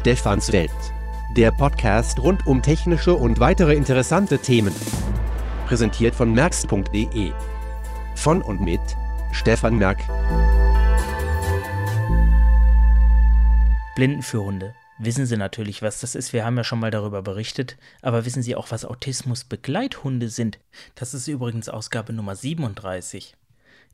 [0.00, 0.70] Stefans Welt.
[1.36, 4.74] Der Podcast rund um technische und weitere interessante Themen.
[5.66, 7.32] Präsentiert von merx.de.
[8.14, 8.80] Von und mit
[9.32, 9.98] Stefan Merck.
[13.94, 14.74] Blindenführhunde.
[14.98, 16.32] Wissen Sie natürlich, was das ist.
[16.32, 17.76] Wir haben ja schon mal darüber berichtet.
[18.00, 20.60] Aber wissen Sie auch, was Autismus-Begleithunde sind?
[20.94, 23.36] Das ist übrigens Ausgabe Nummer 37.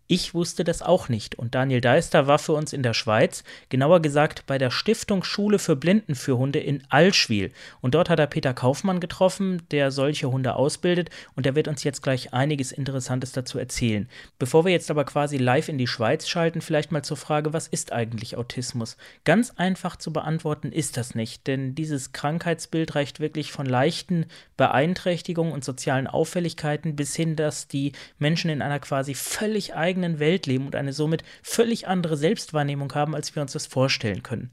[0.09, 4.01] Ich wusste das auch nicht und Daniel Deister war für uns in der Schweiz, genauer
[4.01, 7.51] gesagt bei der Stiftung Schule für Blindenführhunde in Allschwil.
[7.81, 11.83] Und dort hat er Peter Kaufmann getroffen, der solche Hunde ausbildet und der wird uns
[11.83, 14.09] jetzt gleich einiges Interessantes dazu erzählen.
[14.39, 17.67] Bevor wir jetzt aber quasi live in die Schweiz schalten, vielleicht mal zur Frage, was
[17.67, 18.97] ist eigentlich Autismus?
[19.25, 24.27] Ganz einfach zu beantworten ist das nicht, denn dieses Krankheitsbild reicht wirklich von leichten
[24.57, 30.19] Beeinträchtigungen und sozialen Auffälligkeiten bis hin, dass die Menschen in einer quasi völlig eigenen eigenen
[30.19, 34.51] Welt leben und eine somit völlig andere Selbstwahrnehmung haben, als wir uns das vorstellen können.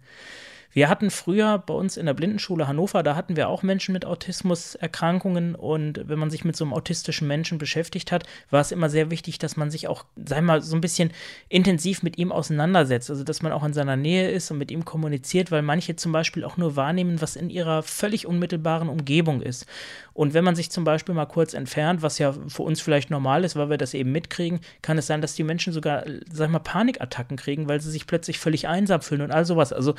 [0.73, 4.05] Wir hatten früher bei uns in der Blindenschule Hannover, da hatten wir auch Menschen mit
[4.05, 8.89] Autismuserkrankungen und wenn man sich mit so einem autistischen Menschen beschäftigt hat, war es immer
[8.89, 11.11] sehr wichtig, dass man sich auch, sei mal, so ein bisschen
[11.47, 14.83] intensiv mit ihm auseinandersetzt, also dass man auch in seiner Nähe ist und mit ihm
[14.83, 19.67] kommuniziert, weil manche zum Beispiel auch nur wahrnehmen, was in ihrer völlig unmittelbaren Umgebung ist.
[20.13, 23.43] Und wenn man sich zum Beispiel mal kurz entfernt, was ja für uns vielleicht normal
[23.43, 26.59] ist, weil wir das eben mitkriegen, kann es sein, dass die Menschen sogar, sag mal,
[26.59, 29.73] Panikattacken kriegen, weil sie sich plötzlich völlig einsam fühlen und all sowas.
[29.73, 29.95] Also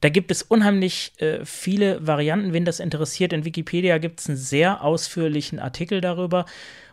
[0.00, 2.52] da gibt es unheimlich äh, viele Varianten.
[2.52, 6.44] Wen das interessiert, in Wikipedia gibt es einen sehr ausführlichen Artikel darüber.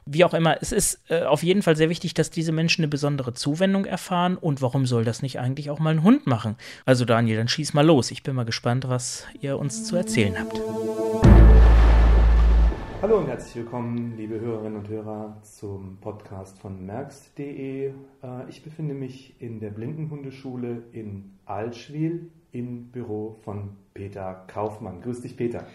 [0.05, 2.89] Wie auch immer, es ist äh, auf jeden Fall sehr wichtig, dass diese Menschen eine
[2.89, 4.37] besondere Zuwendung erfahren.
[4.37, 6.55] Und warum soll das nicht eigentlich auch mal ein Hund machen?
[6.85, 8.11] Also Daniel, dann schieß mal los.
[8.11, 10.59] Ich bin mal gespannt, was ihr uns zu erzählen habt.
[13.01, 17.87] Hallo und herzlich willkommen, liebe Hörerinnen und Hörer, zum Podcast von merx.de.
[17.87, 17.93] Äh,
[18.47, 25.01] ich befinde mich in der Blindenhundeschule in Altschwil im Büro von Peter Kaufmann.
[25.01, 25.65] Grüß dich, Peter.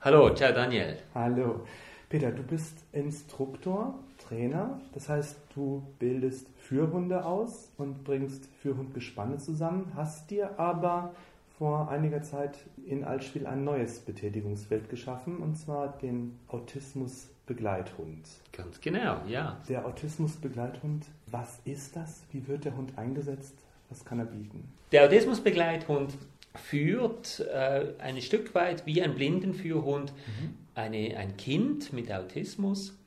[0.00, 0.96] Hallo, ciao Daniel.
[1.14, 1.60] Hallo.
[2.08, 9.92] Peter, du bist Instruktor, Trainer, das heißt, du bildest Führhunde aus und bringst Führhundgespanne zusammen,
[9.94, 11.14] hast dir aber
[11.58, 12.56] vor einiger Zeit
[12.86, 18.26] in Altspiel ein neues Betätigungsfeld geschaffen, und zwar den Autismus-Begleithund.
[18.52, 19.60] Ganz genau, ja.
[19.68, 22.22] Der Autismus-Begleithund, was ist das?
[22.30, 23.54] Wie wird der Hund eingesetzt?
[23.90, 24.72] Was kann er bieten?
[24.92, 26.14] Der Autismus-Begleithund
[26.54, 30.54] führt äh, ein Stück weit wie ein Blindenführhund mhm.
[30.74, 32.98] eine, ein Kind mit Autismus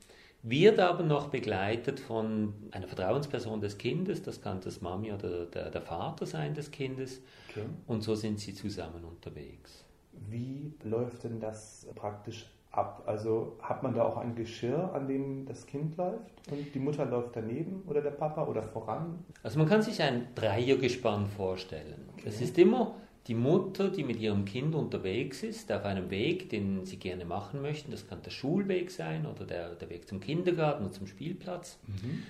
[0.42, 5.70] wird aber noch begleitet von einer Vertrauensperson des Kindes, das kann das Mami oder der,
[5.70, 7.20] der Vater sein des Kindes.
[7.50, 7.64] Okay.
[7.86, 9.84] Und so sind sie zusammen unterwegs.
[10.28, 13.04] Wie läuft denn das praktisch ab?
[13.06, 17.04] Also hat man da auch ein Geschirr, an dem das Kind läuft und die Mutter
[17.04, 19.24] läuft daneben oder der Papa oder voran?
[19.42, 22.08] Also man kann sich ein Dreiergespann vorstellen.
[22.14, 22.24] Okay.
[22.26, 22.94] Es ist immer
[23.28, 27.62] die Mutter, die mit ihrem Kind unterwegs ist, auf einem Weg, den sie gerne machen
[27.62, 27.92] möchten.
[27.92, 31.78] Das kann der Schulweg sein oder der, der Weg zum Kindergarten oder zum Spielplatz.
[31.86, 32.24] Mhm.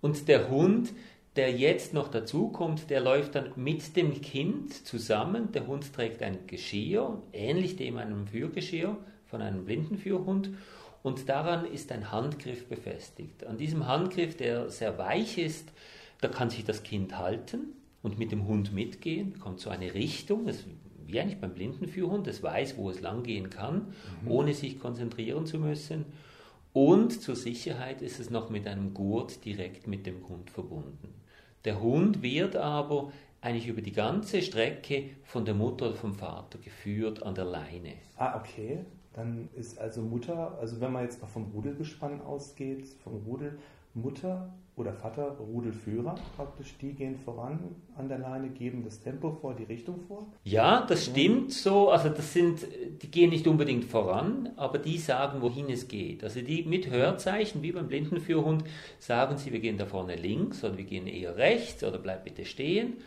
[0.00, 0.92] Und der Hund,
[1.36, 5.52] der jetzt noch dazukommt, der läuft dann mit dem Kind zusammen.
[5.52, 8.96] Der Hund trägt ein Geschirr, ähnlich dem einem Führgeschirr
[9.30, 10.50] von einem Blindenführhund.
[11.02, 13.44] Und daran ist ein Handgriff befestigt.
[13.44, 15.72] An diesem Handgriff, der sehr weich ist,
[16.20, 20.46] da kann sich das Kind halten und mit dem Hund mitgehen, kommt so eine Richtung,
[20.46, 20.64] das,
[21.06, 24.30] wie eigentlich beim Blindenführhund, das weiß, wo es lang gehen kann, mhm.
[24.30, 26.04] ohne sich konzentrieren zu müssen.
[26.72, 31.14] Und zur Sicherheit ist es noch mit einem Gurt direkt mit dem Hund verbunden.
[31.64, 36.58] Der Hund wird aber eigentlich über die ganze Strecke von der Mutter oder vom Vater
[36.58, 37.94] geführt an der Leine.
[38.16, 38.80] Ah, okay.
[39.18, 43.58] Dann ist also Mutter, also wenn man jetzt mal vom Rudelgespann ausgeht, vom Rudel,
[43.92, 47.58] Mutter oder Vater, Rudelführer praktisch, die gehen voran
[47.96, 50.28] an der Leine, geben das Tempo vor, die Richtung vor?
[50.44, 51.90] Ja, das stimmt so.
[51.90, 52.64] Also das sind,
[53.02, 56.22] die gehen nicht unbedingt voran, aber die sagen, wohin es geht.
[56.22, 58.62] Also die mit Hörzeichen, wie beim Blindenführhund,
[59.00, 62.44] sagen sie, wir gehen da vorne links oder wir gehen eher rechts oder bleib bitte
[62.44, 62.98] stehen.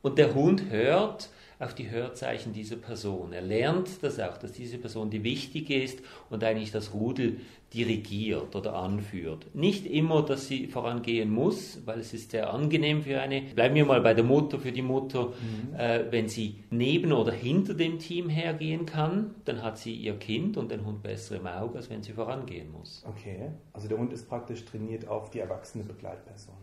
[0.00, 1.28] Und der Hund hört,
[1.62, 3.32] auf die Hörzeichen dieser Person.
[3.32, 6.00] Er lernt das auch, dass diese Person die wichtige ist
[6.30, 7.38] und eigentlich das Rudel
[7.72, 9.46] dirigiert oder anführt.
[9.54, 13.86] Nicht immer, dass sie vorangehen muss, weil es ist sehr angenehm für eine, bleiben wir
[13.86, 15.74] mal bei der Mutter, für die Mutter, mhm.
[15.74, 20.56] äh, wenn sie neben oder hinter dem Team hergehen kann, dann hat sie ihr Kind
[20.56, 23.04] und den Hund besser im Auge, als wenn sie vorangehen muss.
[23.08, 26.54] Okay, also der Hund ist praktisch trainiert auf die erwachsene Begleitperson.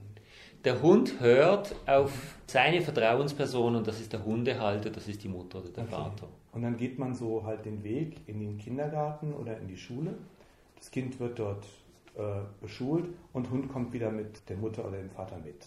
[0.65, 5.59] Der Hund hört auf seine Vertrauensperson und das ist der Hundehalter, das ist die Mutter
[5.59, 5.91] oder der okay.
[5.91, 6.27] Vater.
[6.51, 10.15] Und dann geht man so halt den Weg in den Kindergarten oder in die Schule.
[10.75, 11.65] Das Kind wird dort
[12.17, 12.21] äh,
[12.61, 15.65] beschult und Hund kommt wieder mit der Mutter oder dem Vater mit.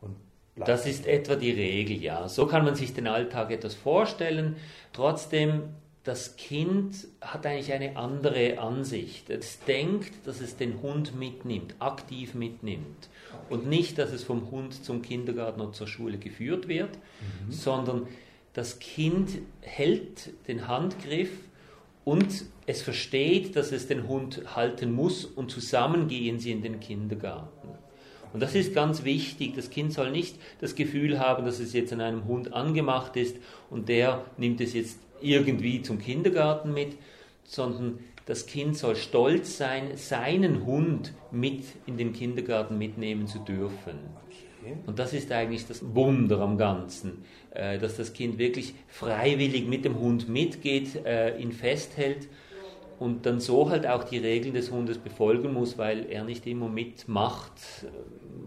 [0.00, 0.16] Und.
[0.56, 2.28] Das ist etwa die Regel, ja.
[2.28, 4.56] So kann man sich den Alltag etwas vorstellen.
[4.92, 5.62] Trotzdem,
[6.04, 9.30] das Kind hat eigentlich eine andere Ansicht.
[9.30, 13.08] Es denkt, dass es den Hund mitnimmt, aktiv mitnimmt.
[13.48, 17.52] Und nicht, dass es vom Hund zum Kindergarten oder zur Schule geführt wird, mhm.
[17.52, 18.08] sondern
[18.52, 21.30] das Kind hält den Handgriff
[22.04, 26.80] und es versteht, dass es den Hund halten muss und zusammen gehen sie in den
[26.80, 27.68] Kindergarten.
[28.32, 29.54] Und das ist ganz wichtig.
[29.54, 33.36] Das Kind soll nicht das Gefühl haben, dass es jetzt an einem Hund angemacht ist
[33.70, 36.96] und der nimmt es jetzt irgendwie zum Kindergarten mit,
[37.44, 43.98] sondern das Kind soll stolz sein, seinen Hund mit in den Kindergarten mitnehmen zu dürfen.
[44.86, 49.84] Und das ist eigentlich das Wunder am Ganzen, äh, dass das Kind wirklich freiwillig mit
[49.84, 52.28] dem Hund mitgeht, äh, ihn festhält
[53.02, 56.68] und dann so halt auch die Regeln des Hundes befolgen muss, weil er nicht immer
[56.68, 57.52] mitmacht,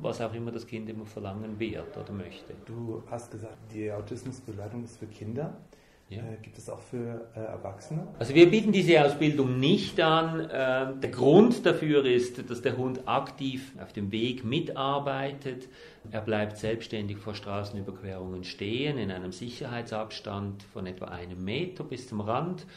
[0.02, 2.54] was auch immer das Kind immer verlangen wird oder möchte.
[2.66, 5.58] Du hast gesagt, die Autismusbegleitung ist für Kinder.
[6.10, 6.20] Ja.
[6.20, 8.08] Äh, gibt es auch für äh, Erwachsene?
[8.20, 10.40] Also wir bieten diese Ausbildung nicht an.
[10.40, 15.68] Äh, der Grund dafür ist, dass der Hund aktiv auf dem Weg mitarbeitet.
[16.12, 22.22] Er bleibt selbstständig vor Straßenüberquerungen stehen, in einem Sicherheitsabstand von etwa einem Meter bis zum
[22.22, 22.68] Rand.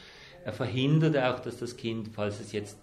[0.45, 2.79] Er verhindert auch, dass das Kind, falls es jetzt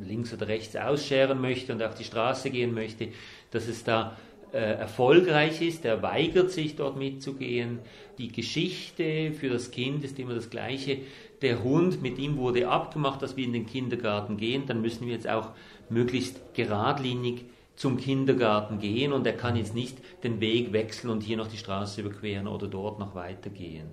[0.00, 3.08] links oder rechts ausscheren möchte und auf die Straße gehen möchte,
[3.50, 4.16] dass es da
[4.52, 5.84] erfolgreich ist.
[5.84, 7.80] Er weigert sich dort mitzugehen.
[8.18, 10.98] Die Geschichte für das Kind ist immer das gleiche.
[11.42, 14.64] Der Hund, mit ihm wurde abgemacht, dass wir in den Kindergarten gehen.
[14.66, 15.50] Dann müssen wir jetzt auch
[15.88, 17.44] möglichst geradlinig
[17.76, 21.58] zum Kindergarten gehen und er kann jetzt nicht den Weg wechseln und hier noch die
[21.58, 23.86] Straße überqueren oder dort noch weitergehen.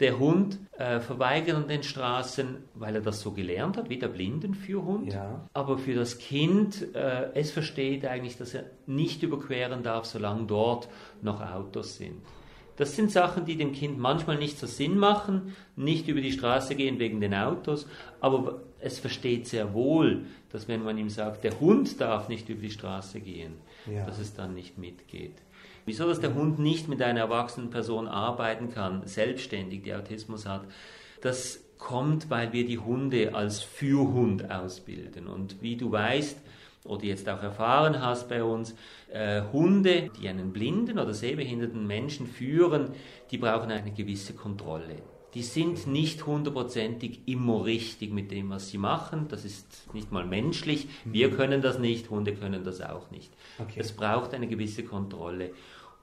[0.00, 4.08] Der Hund äh, verweigert an den Straßen, weil er das so gelernt hat, wie der
[4.08, 5.12] Blindenführhund.
[5.12, 5.48] Ja.
[5.52, 10.88] Aber für das Kind, äh, es versteht eigentlich, dass er nicht überqueren darf, solange dort
[11.20, 12.22] noch Autos sind.
[12.78, 16.76] Das sind Sachen, die dem Kind manchmal nicht so Sinn machen, nicht über die Straße
[16.76, 17.88] gehen wegen den Autos,
[18.20, 22.62] aber es versteht sehr wohl, dass wenn man ihm sagt, der Hund darf nicht über
[22.62, 23.54] die Straße gehen,
[23.92, 24.06] ja.
[24.06, 25.34] dass es dann nicht mitgeht.
[25.88, 30.66] Wieso, dass der Hund nicht mit einer erwachsenen Person arbeiten kann, selbstständig, die Autismus hat,
[31.22, 35.26] das kommt, weil wir die Hunde als Fürhund ausbilden.
[35.26, 36.36] Und wie du weißt,
[36.84, 38.74] oder jetzt auch erfahren hast bei uns,
[39.10, 42.90] äh, Hunde, die einen blinden oder sehbehinderten Menschen führen,
[43.30, 44.96] die brauchen eine gewisse Kontrolle.
[45.34, 49.26] Die sind nicht hundertprozentig immer richtig mit dem, was sie machen.
[49.28, 50.88] Das ist nicht mal menschlich.
[51.04, 51.36] Wir mhm.
[51.36, 53.30] können das nicht, Hunde können das auch nicht.
[53.58, 53.80] Okay.
[53.80, 55.50] Es braucht eine gewisse Kontrolle.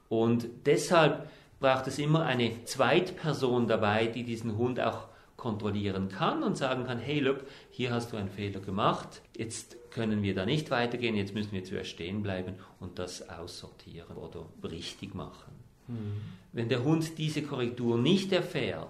[0.08, 1.28] Und deshalb
[1.60, 6.98] braucht es immer eine Zweitperson dabei, die diesen Hund auch kontrollieren kann und sagen kann,
[6.98, 11.34] hey, look, hier hast du einen Fehler gemacht, jetzt können wir da nicht weitergehen, jetzt
[11.34, 15.52] müssen wir zuerst stehen bleiben und das aussortieren oder richtig machen.
[15.88, 16.20] Mhm.
[16.52, 18.88] Wenn der Hund diese Korrektur nicht erfährt,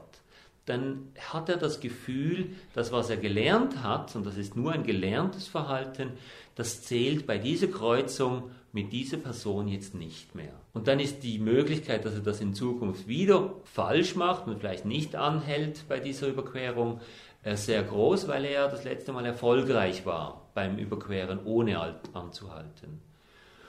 [0.64, 4.82] dann hat er das Gefühl, dass was er gelernt hat, und das ist nur ein
[4.82, 6.12] gelerntes Verhalten,
[6.56, 10.52] das zählt bei dieser Kreuzung mit dieser Person jetzt nicht mehr.
[10.74, 14.84] Und dann ist die Möglichkeit, dass er das in Zukunft wieder falsch macht und vielleicht
[14.84, 17.00] nicht anhält bei dieser Überquerung,
[17.42, 23.00] äh, sehr groß, weil er das letzte Mal erfolgreich war beim Überqueren, ohne anzuhalten.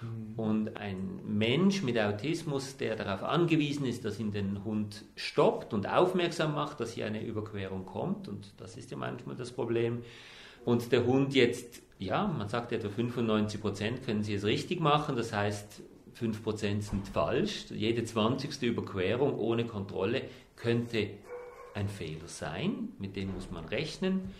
[0.01, 0.33] Mhm.
[0.39, 5.87] Und ein Mensch mit Autismus, der darauf angewiesen ist, dass ihn den Hund stoppt und
[5.87, 10.03] aufmerksam macht, dass hier eine Überquerung kommt, und das ist ja manchmal das Problem,
[10.65, 15.15] und der Hund jetzt, ja, man sagt etwa 95 Prozent können sie es richtig machen,
[15.15, 15.81] das heißt,
[16.13, 17.65] 5 Prozent sind falsch.
[17.69, 18.63] Jede 20.
[18.63, 20.23] Überquerung ohne Kontrolle
[20.55, 21.09] könnte
[21.75, 24.33] ein Fehler sein, mit dem muss man rechnen,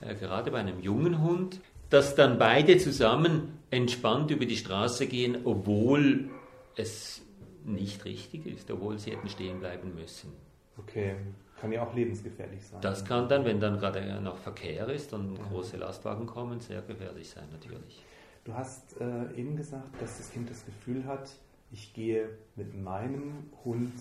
[0.00, 1.60] äh, gerade bei einem jungen Hund
[1.94, 6.28] dass dann beide zusammen entspannt über die Straße gehen, obwohl
[6.74, 7.22] es
[7.64, 10.32] nicht richtig ist, obwohl sie hätten stehen bleiben müssen.
[10.76, 11.14] Okay,
[11.60, 12.80] kann ja auch lebensgefährlich sein.
[12.80, 15.44] Das kann dann, wenn dann gerade noch Verkehr ist und ja.
[15.44, 18.02] große Lastwagen kommen, sehr gefährlich sein natürlich.
[18.44, 21.30] Du hast äh, eben gesagt, dass das Kind das Gefühl hat,
[21.72, 23.92] ich gehe mit meinem Hund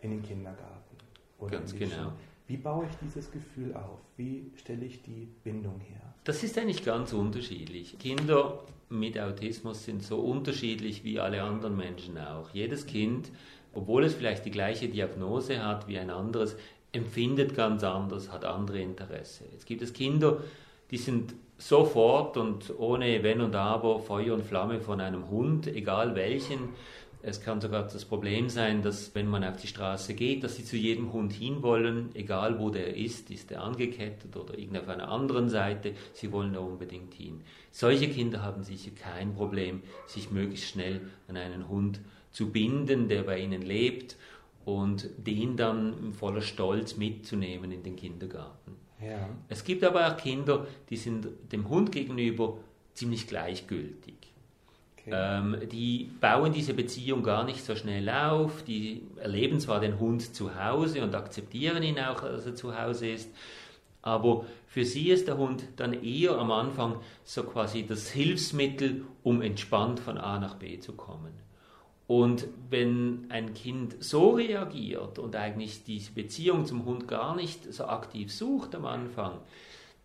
[0.00, 0.96] in den Kindergarten.
[1.50, 2.12] Ganz genau.
[2.48, 3.98] Wie baue ich dieses Gefühl auf?
[4.16, 6.14] Wie stelle ich die Bindung her?
[6.24, 7.98] Das ist eigentlich ganz unterschiedlich.
[7.98, 12.50] Kinder mit Autismus sind so unterschiedlich wie alle anderen Menschen auch.
[12.50, 13.30] Jedes Kind,
[13.74, 16.56] obwohl es vielleicht die gleiche Diagnose hat wie ein anderes,
[16.96, 19.44] empfindet ganz anders, hat andere Interesse.
[19.52, 20.38] Jetzt gibt es Kinder,
[20.90, 26.14] die sind sofort und ohne Wenn und Aber Feuer und Flamme von einem Hund, egal
[26.14, 26.70] welchen,
[27.22, 30.64] es kann sogar das Problem sein, dass wenn man auf die Straße geht, dass sie
[30.64, 35.08] zu jedem Hund hinwollen, egal wo der ist, ist der angekettet oder irgendwo auf einer
[35.08, 37.40] anderen Seite, sie wollen da unbedingt hin.
[37.72, 42.00] Solche Kinder haben sicher kein Problem, sich möglichst schnell an einen Hund
[42.30, 44.16] zu binden, der bei ihnen lebt
[44.66, 48.72] und den dann voller Stolz mitzunehmen in den Kindergarten.
[49.00, 49.28] Ja.
[49.48, 52.58] Es gibt aber auch Kinder, die sind dem Hund gegenüber
[52.92, 54.14] ziemlich gleichgültig.
[54.98, 55.10] Okay.
[55.12, 60.34] Ähm, die bauen diese Beziehung gar nicht so schnell auf, die erleben zwar den Hund
[60.34, 63.30] zu Hause und akzeptieren ihn auch, als er zu Hause ist,
[64.02, 69.42] aber für sie ist der Hund dann eher am Anfang so quasi das Hilfsmittel, um
[69.42, 71.45] entspannt von A nach B zu kommen.
[72.06, 77.86] Und wenn ein Kind so reagiert und eigentlich diese Beziehung zum Hund gar nicht so
[77.86, 79.38] aktiv sucht am Anfang,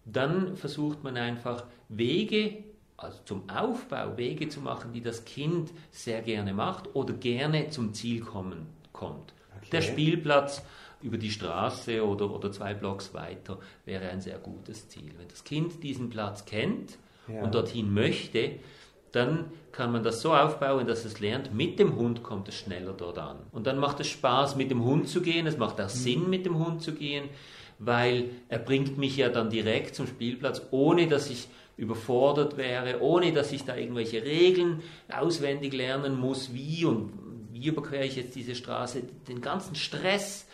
[0.06, 2.64] dann versucht man einfach Wege,
[2.98, 7.94] also zum Aufbau, Wege zu machen, die das Kind sehr gerne macht oder gerne zum
[7.94, 9.34] Ziel kommen, kommt.
[9.58, 9.70] Okay.
[9.72, 10.64] Der Spielplatz
[11.04, 15.12] über die Straße oder, oder zwei Blocks weiter wäre ein sehr gutes Ziel.
[15.18, 17.44] Wenn das Kind diesen Platz kennt ja.
[17.44, 18.60] und dorthin möchte,
[19.12, 22.94] dann kann man das so aufbauen, dass es lernt, mit dem Hund kommt es schneller
[22.94, 23.38] dort an.
[23.52, 25.48] Und dann macht es Spaß, mit dem Hund zu gehen.
[25.48, 25.90] Es macht auch mhm.
[25.90, 27.30] Sinn, mit dem Hund zu gehen,
[27.80, 33.34] weil er bringt mich ja dann direkt zum Spielplatz, ohne dass ich überfordert wäre, ohne
[33.34, 37.12] dass ich da irgendwelche Regeln auswendig lernen muss, wie und
[37.52, 39.04] wie überquere ich jetzt diese Straße.
[39.28, 40.48] Den ganzen Stress,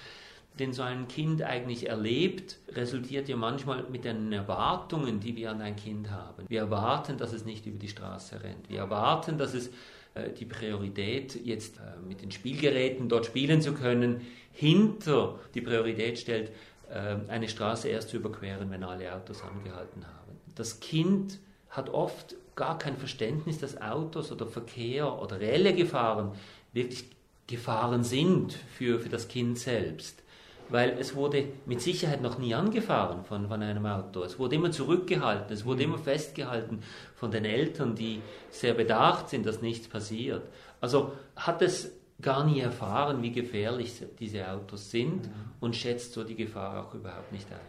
[0.59, 5.61] den so ein Kind eigentlich erlebt, resultiert ja manchmal mit den Erwartungen, die wir an
[5.61, 6.45] ein Kind haben.
[6.47, 8.69] Wir erwarten, dass es nicht über die Straße rennt.
[8.69, 9.69] Wir erwarten, dass es
[10.13, 14.21] äh, die Priorität, jetzt äh, mit den Spielgeräten dort spielen zu können,
[14.51, 16.51] hinter die Priorität stellt,
[16.89, 20.37] äh, eine Straße erst zu überqueren, wenn alle Autos angehalten haben.
[20.55, 26.31] Das Kind hat oft gar kein Verständnis, dass Autos oder Verkehr oder reelle Gefahren
[26.73, 27.05] wirklich
[27.47, 30.21] Gefahren sind für, für das Kind selbst
[30.69, 34.23] weil es wurde mit Sicherheit noch nie angefahren von, von einem Auto.
[34.23, 35.93] Es wurde immer zurückgehalten, es wurde mhm.
[35.93, 36.79] immer festgehalten
[37.15, 40.43] von den Eltern, die sehr bedacht sind, dass nichts passiert.
[40.81, 45.31] Also hat es gar nie erfahren, wie gefährlich diese Autos sind mhm.
[45.59, 47.59] und schätzt so die Gefahr auch überhaupt nicht ein.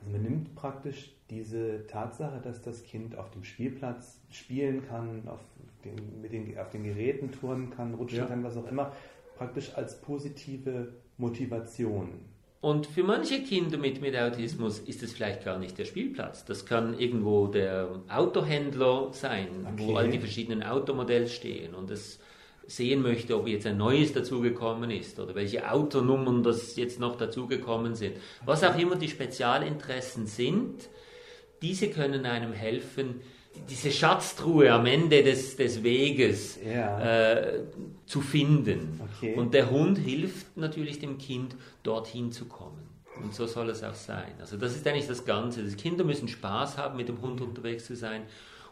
[0.00, 5.40] Also man nimmt praktisch diese Tatsache, dass das Kind auf dem Spielplatz spielen kann, auf
[5.84, 8.26] den, mit den, auf den Geräten turnen kann, rutschen ja.
[8.26, 8.92] kann, was auch immer,
[9.36, 12.33] praktisch als positive Motivation.
[12.64, 16.46] Und für manche Kinder mit, mit Autismus ist es vielleicht gar nicht der Spielplatz.
[16.46, 19.74] Das kann irgendwo der Autohändler sein, okay.
[19.76, 22.20] wo all die verschiedenen Automodelle stehen und es
[22.66, 27.96] sehen möchte, ob jetzt ein neues dazugekommen ist oder welche Autonummern das jetzt noch dazugekommen
[27.96, 28.16] sind.
[28.46, 30.88] Was auch immer die Spezialinteressen sind,
[31.60, 33.20] diese können einem helfen,
[33.68, 37.32] diese Schatztruhe am Ende des, des Weges ja.
[37.32, 37.64] äh,
[38.06, 39.00] zu finden.
[39.16, 39.34] Okay.
[39.34, 42.88] Und der Hund hilft natürlich dem Kind, dorthin zu kommen.
[43.22, 44.32] Und so soll es auch sein.
[44.40, 45.62] Also das ist eigentlich das Ganze.
[45.62, 48.22] Die Kinder müssen Spaß haben, mit dem Hund unterwegs zu sein.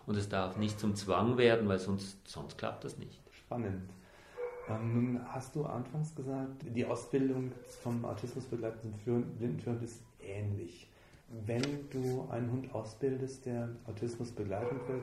[0.06, 3.20] Und es darf nicht zum Zwang werden, weil sonst, sonst klappt das nicht.
[3.30, 3.88] Spannend.
[4.68, 8.98] Ähm, nun hast du anfangs gesagt, die Ausbildung vom autismusbegleitenden
[9.38, 10.88] Blindenführern ist ähnlich
[11.46, 15.02] wenn du einen Hund ausbildest, der Autismus begleiten will,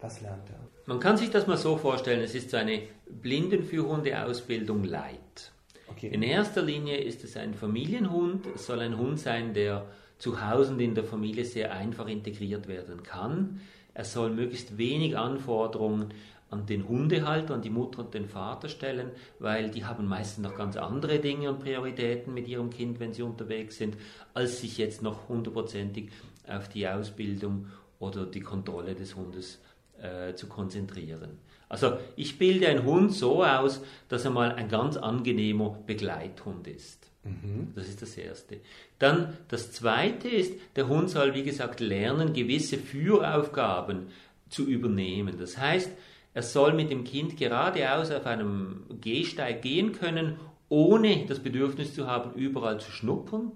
[0.00, 0.60] was lernt er?
[0.86, 5.52] Man kann sich das mal so vorstellen, es ist so eine Blindenführhundeausbildung light.
[5.90, 6.08] Okay.
[6.08, 9.86] In erster Linie ist es ein Familienhund, es soll ein Hund sein, der
[10.18, 13.60] zu Hause und in der Familie sehr einfach integriert werden kann.
[13.94, 16.12] Er soll möglichst wenig Anforderungen
[16.50, 20.56] an den Hundehalter, an die Mutter und den Vater stellen, weil die haben meistens noch
[20.56, 23.96] ganz andere Dinge und Prioritäten mit ihrem Kind, wenn sie unterwegs sind,
[24.34, 26.10] als sich jetzt noch hundertprozentig
[26.46, 27.66] auf die Ausbildung
[27.98, 29.60] oder die Kontrolle des Hundes
[30.00, 31.38] äh, zu konzentrieren.
[31.68, 37.10] Also ich bilde einen Hund so aus, dass er mal ein ganz angenehmer Begleithund ist.
[37.24, 37.72] Mhm.
[37.74, 38.60] Das ist das Erste.
[38.98, 44.06] Dann das Zweite ist, der Hund soll, wie gesagt, lernen, gewisse Führaufgaben
[44.48, 45.36] zu übernehmen.
[45.38, 45.90] Das heißt,
[46.38, 50.36] er soll mit dem Kind geradeaus auf einem Gehsteig gehen können,
[50.68, 53.50] ohne das Bedürfnis zu haben, überall zu schnuppern,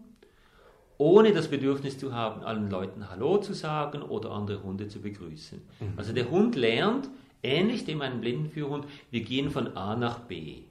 [0.99, 5.63] ohne das Bedürfnis zu haben, allen Leuten Hallo zu sagen oder andere Hunde zu begrüßen.
[5.79, 5.93] Mhm.
[5.97, 7.09] Also der Hund lernt,
[7.45, 10.63] ähnlich dem einen Blindenführhund, wir gehen von A nach B.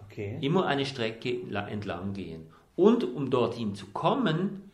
[0.00, 0.38] Okay.
[0.40, 2.48] Immer eine Strecke entlang gehen.
[2.74, 4.69] Und um dorthin zu kommen,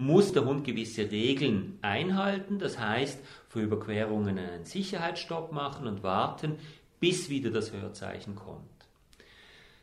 [0.00, 2.58] muss der Hund gewisse Regeln einhalten.
[2.58, 6.56] Das heißt, für Überquerungen einen Sicherheitsstopp machen und warten,
[7.00, 8.64] bis wieder das Hörzeichen kommt.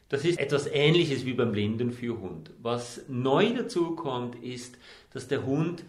[0.09, 2.49] Das ist etwas Ähnliches wie beim Blindenführhund.
[2.61, 4.77] Was neu dazu kommt, ist,
[5.13, 5.83] dass der Hund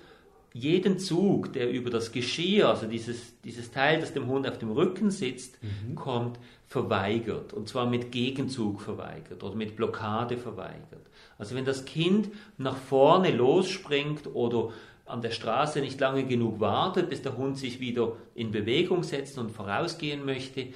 [0.52, 4.72] jeden Zug, der über das Geschirr, also dieses, dieses Teil, das dem Hund auf dem
[4.72, 5.94] Rücken sitzt, mhm.
[5.94, 7.54] kommt, verweigert.
[7.54, 11.07] Und zwar mit Gegenzug verweigert oder mit Blockade verweigert.
[11.38, 14.70] Also wenn das Kind nach vorne losspringt oder
[15.06, 19.38] an der Straße nicht lange genug wartet, bis der Hund sich wieder in Bewegung setzt
[19.38, 20.68] und vorausgehen möchte,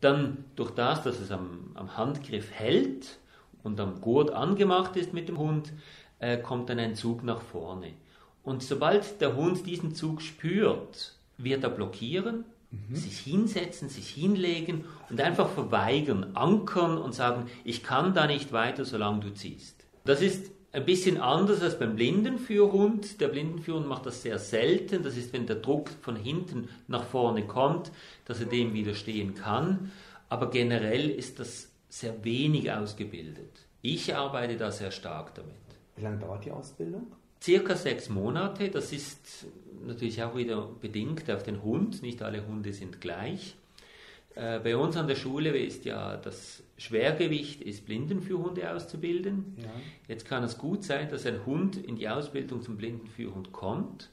[0.00, 3.18] Dann durch das, dass es am, am Handgriff hält
[3.62, 5.72] und am Gurt angemacht ist mit dem Hund,
[6.18, 7.94] äh, kommt dann ein Zug nach vorne.
[8.44, 12.94] Und sobald der Hund diesen Zug spürt, wird er blockieren, mhm.
[12.94, 18.84] sich hinsetzen, sich hinlegen und einfach verweigern, ankern und sagen, ich kann da nicht weiter,
[18.84, 19.75] solange du ziehst.
[20.06, 23.20] Das ist ein bisschen anders als beim Blindenführhund.
[23.20, 25.02] Der Blindenführhund macht das sehr selten.
[25.02, 27.90] Das ist, wenn der Druck von hinten nach vorne kommt,
[28.24, 29.90] dass er dem widerstehen kann.
[30.28, 33.66] Aber generell ist das sehr wenig ausgebildet.
[33.82, 35.54] Ich arbeite da sehr stark damit.
[35.96, 37.06] Wie lange dauert die Ausbildung?
[37.42, 38.68] Circa sechs Monate.
[38.68, 39.46] Das ist
[39.84, 42.02] natürlich auch wieder bedingt auf den Hund.
[42.02, 43.56] Nicht alle Hunde sind gleich.
[44.34, 49.56] Äh, bei uns an der Schule ist ja das Schwergewicht ist Blindenführhunde auszubilden.
[49.58, 49.68] Ja.
[50.08, 54.10] Jetzt kann es gut sein, dass ein Hund in die Ausbildung zum Blindenführhund kommt,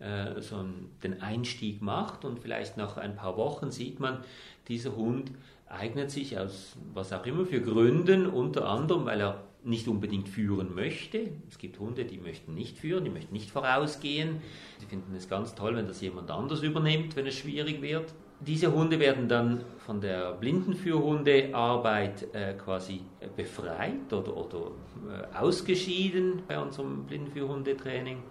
[0.00, 0.64] äh, so
[1.02, 4.24] den Einstieg macht und vielleicht nach ein paar Wochen sieht man,
[4.66, 5.30] dieser Hund
[5.68, 10.74] eignet sich aus was auch immer für Gründen, unter anderem, weil er nicht unbedingt führen
[10.74, 11.30] möchte.
[11.48, 14.40] Es gibt Hunde, die möchten nicht führen, die möchten nicht vorausgehen.
[14.78, 18.14] Sie finden es ganz toll, wenn das jemand anders übernimmt, wenn es schwierig wird.
[18.40, 23.02] Diese Hunde werden dann von der Blindenführhundearbeit äh, quasi
[23.36, 24.70] befreit oder, oder
[25.10, 28.22] äh, ausgeschieden bei unserem Blindenführhundetraining.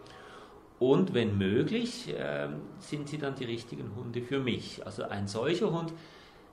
[0.80, 2.48] Und wenn möglich, äh,
[2.80, 4.84] sind sie dann die richtigen Hunde für mich.
[4.84, 5.94] Also ein solcher Hund,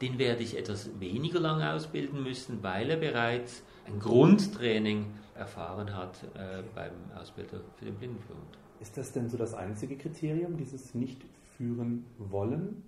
[0.02, 6.24] den werde ich etwas weniger lang ausbilden müssen, weil er bereits ein Grundtraining erfahren hat
[6.34, 8.58] äh, beim Ausbilder für den Blindenführhund.
[8.80, 11.22] Ist das denn so das einzige Kriterium, dieses nicht
[11.56, 12.82] führen wollen?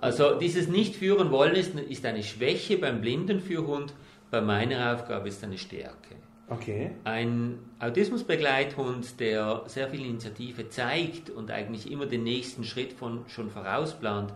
[0.00, 3.94] Also dieses Nicht-Führen wollen ist, ist eine Schwäche beim Blindenführhund,
[4.30, 6.16] bei meiner Aufgabe ist eine Stärke.
[6.48, 6.92] Okay.
[7.04, 13.50] Ein Autismusbegleithund, der sehr viel Initiative zeigt und eigentlich immer den nächsten Schritt von, schon
[13.50, 14.32] vorausplant,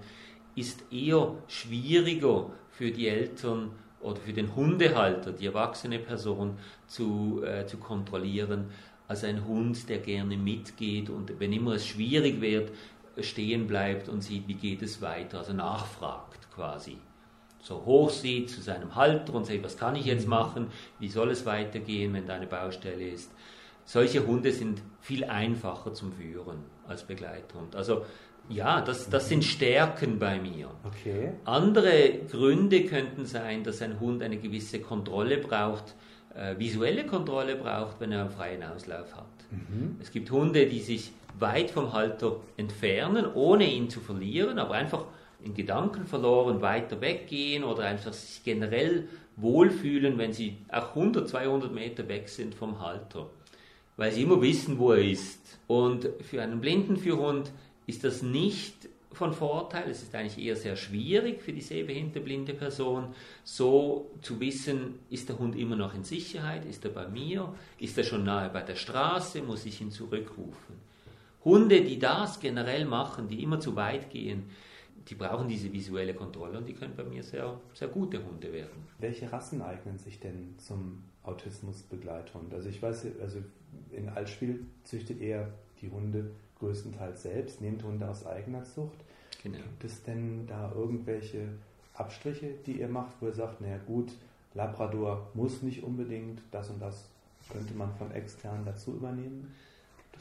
[0.57, 7.67] ist eher schwieriger für die Eltern oder für den Hundehalter, die erwachsene Person, zu, äh,
[7.67, 8.71] zu kontrollieren,
[9.07, 12.71] als ein Hund, der gerne mitgeht und wenn immer es schwierig wird,
[13.19, 16.99] stehen bleibt und sieht, wie geht es weiter, also nachfragt quasi.
[17.63, 20.31] So hoch sieht zu seinem Halter und sagt, was kann ich jetzt mhm.
[20.31, 20.67] machen,
[20.99, 23.31] wie soll es weitergehen, wenn da eine Baustelle ist.
[23.85, 27.75] Solche Hunde sind viel einfacher zum Führen als Begleithund.
[27.77, 28.05] Also
[28.49, 30.71] ja, das, das sind Stärken bei mir.
[30.85, 31.33] Okay.
[31.45, 35.95] Andere Gründe könnten sein, dass ein Hund eine gewisse Kontrolle braucht,
[36.35, 39.27] äh, visuelle Kontrolle braucht, wenn er einen freien Auslauf hat.
[39.51, 39.97] Mhm.
[40.01, 45.05] Es gibt Hunde, die sich weit vom Halter entfernen, ohne ihn zu verlieren, aber einfach
[45.43, 51.73] in Gedanken verloren weiter weggehen oder einfach sich generell wohlfühlen, wenn sie auch 100, 200
[51.73, 53.31] Meter weg sind vom Halter,
[53.97, 55.59] weil sie immer wissen, wo er ist.
[55.67, 57.53] Und für einen Blindenführhund
[57.87, 59.91] ist das nicht von Vorteil.
[59.91, 65.29] Es ist eigentlich eher sehr schwierig für die sehbehinderte blinde Person, so zu wissen, ist
[65.29, 68.63] der Hund immer noch in Sicherheit, ist er bei mir, ist er schon nahe bei
[68.63, 70.90] der Straße, muss ich ihn zurückrufen.
[71.45, 74.51] Hunde, die das generell machen, die immer zu weit gehen,
[75.09, 78.87] die brauchen diese visuelle Kontrolle und die können bei mir sehr, sehr gute Hunde werden.
[78.99, 82.53] Welche Rassen eignen sich denn zum Autismusbegleithund?
[82.53, 83.39] Also ich weiß, also
[83.93, 85.49] in Altspiel züchtet er
[85.81, 88.99] die Hunde größtenteils selbst, nehmt Hunde aus eigener Zucht.
[89.43, 89.57] Genau.
[89.57, 91.49] Gibt es denn da irgendwelche
[91.95, 94.13] Abstriche, die ihr macht, wo ihr sagt, naja gut,
[94.55, 97.09] Labrador muss nicht unbedingt, das und das
[97.51, 99.55] könnte man von extern dazu übernehmen?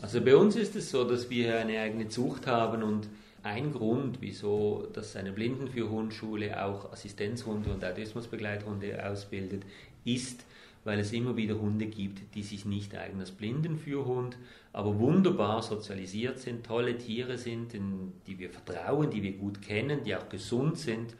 [0.01, 3.07] Also bei uns ist es so, dass wir eine eigene Zucht haben und
[3.43, 9.63] ein Grund, wieso dass eine Blindenführhundschule auch Assistenzhunde und Autismusbegleithunde ausbildet,
[10.05, 10.45] ist,
[10.83, 14.37] weil es immer wieder Hunde gibt, die sich nicht eigen als Blindenführhund,
[14.71, 20.03] aber wunderbar sozialisiert sind, tolle Tiere sind, in die wir vertrauen, die wir gut kennen,
[20.03, 21.15] die auch gesund sind,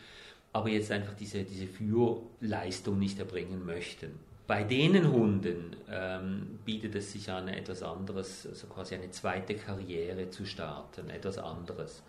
[0.54, 4.29] aber jetzt einfach diese, diese Führleistung nicht erbringen möchten.
[4.50, 10.32] Bei denen Hunden ähm, bietet es sich an, etwas anderes, also quasi eine zweite Karriere
[10.32, 12.02] zu starten, etwas anderes.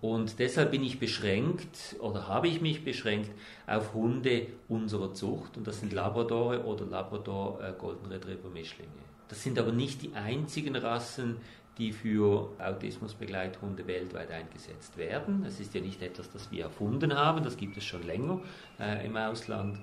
[0.00, 3.30] Und deshalb bin ich beschränkt oder habe ich mich beschränkt
[3.68, 8.90] auf Hunde unserer Zucht und das sind Labradore oder Labrador äh, Golden Retriever Mischlinge.
[9.28, 11.36] Das sind aber nicht die einzigen Rassen,
[11.78, 15.44] die für Autismusbegleithunde weltweit eingesetzt werden.
[15.46, 18.40] Es ist ja nicht etwas, das wir erfunden haben, das gibt es schon länger
[18.80, 19.78] äh, im Ausland.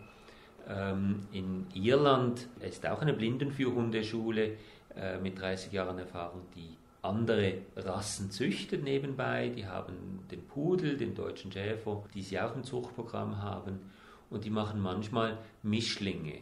[0.67, 4.58] Ähm, in Irland ist auch eine Blindenführhundeschule
[4.95, 9.49] äh, mit 30 Jahren Erfahrung, die andere Rassen züchtet nebenbei.
[9.56, 13.80] Die haben den Pudel, den deutschen Schäfer, die sie auch im Zuchtprogramm haben.
[14.30, 16.39] Und die machen manchmal Mischlinge.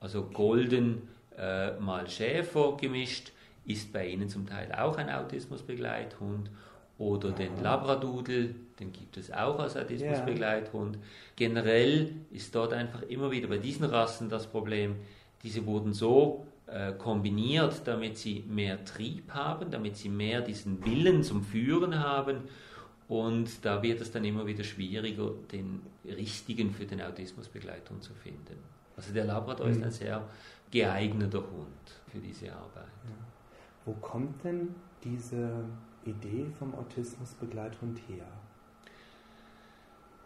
[0.00, 3.32] Also golden äh, mal Schäfer gemischt
[3.64, 6.50] ist bei ihnen zum Teil auch ein Autismusbegleithund.
[6.98, 10.98] Oder den Labradoodle, den gibt es auch als Autismusbegleithund.
[11.36, 14.96] Generell ist dort einfach immer wieder bei diesen Rassen das Problem,
[15.42, 21.22] diese wurden so äh, kombiniert, damit sie mehr Trieb haben, damit sie mehr diesen Willen
[21.22, 22.38] zum Führen haben.
[23.06, 28.58] Und da wird es dann immer wieder schwieriger, den richtigen für den Autismusbegleithund zu finden.
[28.96, 29.72] Also der Labrador mhm.
[29.72, 30.28] ist ein sehr
[30.70, 32.92] geeigneter Hund für diese Arbeit.
[33.04, 33.14] Ja.
[33.86, 35.64] Wo kommt denn diese
[36.10, 38.26] Idee vom Autismusbegleithund her?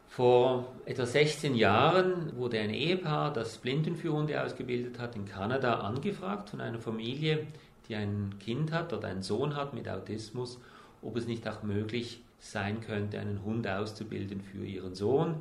[0.09, 6.61] Vor etwa 16 Jahren wurde ein Ehepaar, das Blindenführhunde ausgebildet hat, in Kanada angefragt von
[6.61, 7.47] einer Familie,
[7.89, 10.61] die ein Kind hat oder einen Sohn hat mit Autismus,
[11.01, 15.37] ob es nicht auch möglich sein könnte, einen Hund auszubilden für ihren Sohn,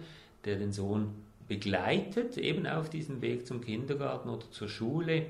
[0.46, 1.16] der den Sohn
[1.48, 5.26] begleitet, eben auf diesem Weg zum Kindergarten oder zur Schule,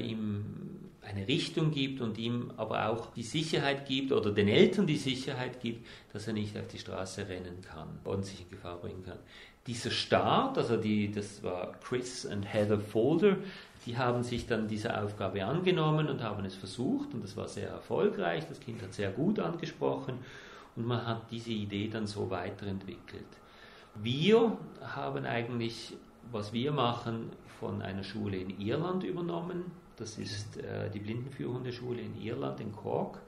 [0.00, 4.96] ihm eine Richtung gibt und ihm aber auch die Sicherheit gibt oder den Eltern die
[4.96, 9.04] Sicherheit gibt, dass er nicht auf die Straße rennen kann und sich in Gefahr bringen
[9.04, 9.18] kann.
[9.66, 13.36] Dieser Start, also die, das war Chris und Heather Folder,
[13.84, 17.68] die haben sich dann dieser Aufgabe angenommen und haben es versucht und das war sehr
[17.68, 18.44] erfolgreich.
[18.48, 20.18] Das Kind hat sehr gut angesprochen
[20.74, 23.26] und man hat diese Idee dann so weiterentwickelt.
[23.94, 25.94] Wir haben eigentlich,
[26.30, 29.64] was wir machen, von einer Schule in Irland übernommen.
[29.96, 33.18] Das ist äh, die Blindenführhundeschule in Irland, in Cork,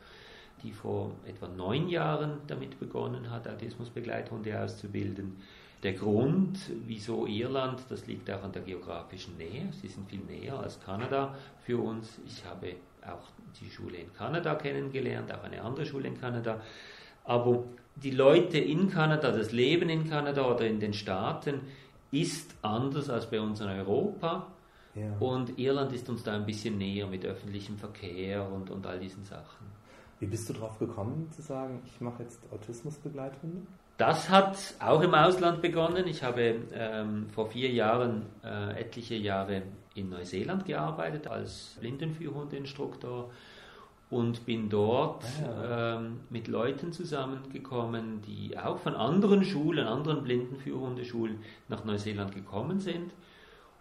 [0.63, 5.37] die vor etwa neun Jahren damit begonnen hat, Autismusbegleithunde auszubilden.
[5.83, 9.71] Der Grund, wieso Irland, das liegt auch an der geografischen Nähe.
[9.81, 12.19] Sie sind viel näher als Kanada für uns.
[12.27, 12.75] Ich habe
[13.07, 13.29] auch
[13.61, 16.61] die Schule in Kanada kennengelernt, auch eine andere Schule in Kanada.
[17.25, 17.63] Aber
[17.95, 21.61] die Leute in Kanada, das Leben in Kanada oder in den Staaten
[22.11, 24.47] ist anders als bei uns in Europa.
[24.95, 25.13] Ja.
[25.21, 29.25] Und Irland ist uns da ein bisschen näher mit öffentlichem Verkehr und, und all diesen
[29.25, 29.67] Sachen.
[30.19, 33.63] Wie bist du darauf gekommen zu sagen, ich mache jetzt Autismusbegleithunde?
[33.99, 36.07] Das hat auch im Ausland begonnen.
[36.07, 39.63] Ich habe ähm, vor vier Jahren äh, etliche Jahre
[39.95, 43.31] in Neuseeland gearbeitet als Blindenführhundeinstruktor
[44.11, 45.97] und bin dort ah, ja.
[45.99, 53.13] ähm, mit Leuten zusammengekommen, die auch von anderen Schulen, anderen Blindenführhundeschulen nach Neuseeland gekommen sind.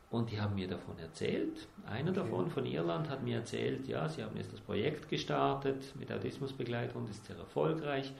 [0.09, 1.67] Und die haben mir davon erzählt.
[1.85, 2.19] Einer okay.
[2.21, 7.07] davon von Irland hat mir erzählt, ja, sie haben jetzt das Projekt gestartet mit Autismusbegleitung,
[7.09, 8.13] ist sehr erfolgreich.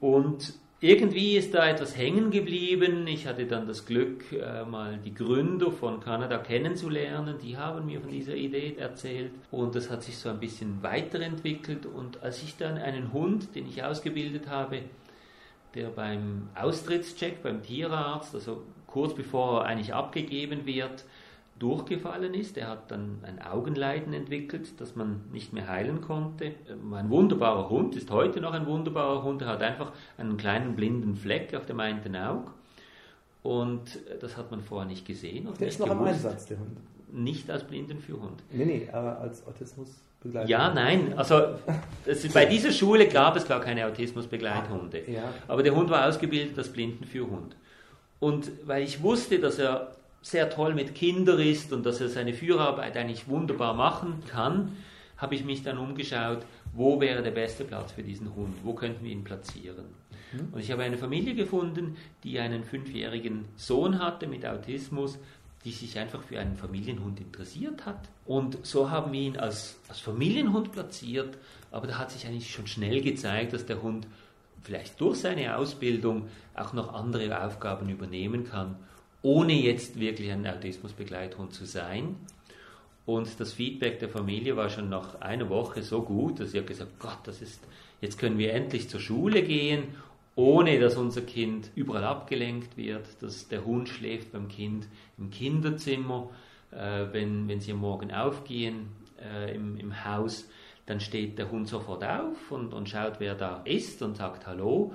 [0.00, 3.06] Und irgendwie ist da etwas hängen geblieben.
[3.06, 7.36] Ich hatte dann das Glück, äh, mal die Gründer von Kanada kennenzulernen.
[7.42, 11.86] Die haben mir von dieser Idee erzählt und das hat sich so ein bisschen weiterentwickelt.
[11.86, 14.82] Und als ich dann einen Hund, den ich ausgebildet habe,
[15.74, 21.04] der beim Austrittscheck beim Tierarzt, also kurz bevor er eigentlich abgegeben wird,
[21.58, 22.56] durchgefallen ist.
[22.56, 26.52] Er hat dann ein Augenleiden entwickelt, das man nicht mehr heilen konnte.
[26.92, 29.42] Ein wunderbarer Hund, ist heute noch ein wunderbarer Hund.
[29.42, 32.50] Er hat einfach einen kleinen blinden Fleck auf dem einen Auge.
[33.42, 35.48] Und das hat man vorher nicht gesehen.
[35.58, 36.00] der ist noch gewusst.
[36.00, 36.78] im Einsatz, der Hund.
[37.12, 38.42] Nicht als Blindenführhund.
[38.50, 40.50] Nee, nee, aber als Autismusbegleithund.
[40.50, 41.14] Ja, nein.
[41.16, 41.54] Also
[42.04, 45.02] es, bei dieser Schule gab es gar keine Autismusbegleithunde.
[45.06, 45.34] Ah, ja.
[45.46, 47.56] Aber der Hund war ausgebildet als Blindenführhund.
[48.18, 49.92] Und weil ich wusste, dass er
[50.26, 54.76] sehr toll mit Kindern ist und dass er seine Führerarbeit eigentlich wunderbar machen kann,
[55.16, 59.04] habe ich mich dann umgeschaut, wo wäre der beste Platz für diesen Hund, wo könnten
[59.04, 59.86] wir ihn platzieren.
[60.32, 60.48] Mhm.
[60.52, 65.16] Und ich habe eine Familie gefunden, die einen fünfjährigen Sohn hatte mit Autismus,
[65.64, 68.08] die sich einfach für einen Familienhund interessiert hat.
[68.24, 71.38] Und so haben wir ihn als, als Familienhund platziert,
[71.70, 74.08] aber da hat sich eigentlich schon schnell gezeigt, dass der Hund
[74.62, 78.74] vielleicht durch seine Ausbildung auch noch andere Aufgaben übernehmen kann
[79.22, 82.16] ohne jetzt wirklich ein Autismusbegleithund zu sein.
[83.06, 86.66] Und das Feedback der Familie war schon nach einer Woche so gut, dass sie hat
[86.66, 87.62] gesagt, Gott, das ist,
[88.00, 89.84] jetzt können wir endlich zur Schule gehen,
[90.34, 94.86] ohne dass unser Kind überall abgelenkt wird, dass der Hund schläft beim Kind
[95.18, 96.30] im Kinderzimmer,
[96.72, 98.88] äh, wenn, wenn sie am Morgen aufgehen
[99.22, 100.48] äh, im, im Haus,
[100.84, 104.92] dann steht der Hund sofort auf und, und schaut, wer da ist und sagt Hallo.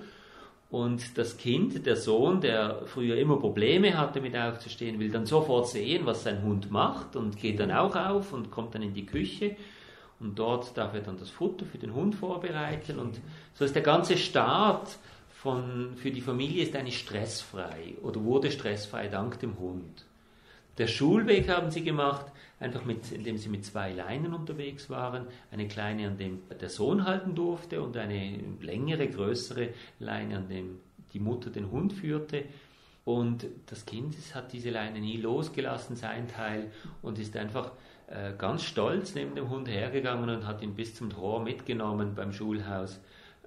[0.71, 5.67] Und das Kind, der Sohn, der früher immer Probleme hatte mit aufzustehen, will dann sofort
[5.67, 9.05] sehen, was sein Hund macht und geht dann auch auf und kommt dann in die
[9.05, 9.57] Küche.
[10.21, 12.99] Und dort darf er dann das Futter für den Hund vorbereiten.
[12.99, 13.19] Und
[13.53, 14.97] so ist der ganze Start
[15.29, 20.05] von, für die Familie ist eigentlich stressfrei oder wurde stressfrei dank dem Hund.
[20.77, 22.25] Der Schulweg haben sie gemacht,
[22.59, 25.27] einfach mit, indem sie mit zwei Leinen unterwegs waren.
[25.51, 30.79] Eine kleine, an dem der Sohn halten durfte und eine längere, größere Leine, an dem
[31.13, 32.45] die Mutter den Hund führte.
[33.03, 37.71] Und das Kind hat diese Leine nie losgelassen, sein Teil, und ist einfach
[38.07, 42.31] äh, ganz stolz neben dem Hund hergegangen und hat ihn bis zum Tor mitgenommen beim
[42.31, 43.01] Schulhaus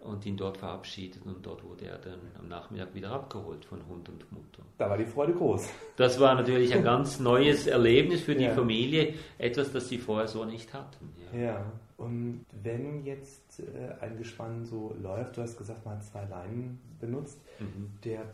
[0.05, 4.09] und ihn dort verabschiedet und dort wurde er dann am Nachmittag wieder abgeholt von Hund
[4.09, 4.62] und Mutter.
[4.79, 5.69] Da war die Freude groß.
[5.97, 8.55] Das war natürlich ein ganz neues Erlebnis für die Ja.
[8.55, 11.11] Familie, etwas, das sie vorher so nicht hatten.
[11.33, 11.40] Ja.
[11.40, 16.25] Ja, und wenn jetzt äh, ein Gespann so läuft, du hast gesagt, man hat zwei
[16.27, 17.90] Leinen benutzt, Mhm.
[18.05, 18.25] der